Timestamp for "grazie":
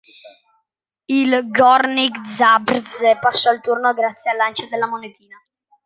3.93-4.31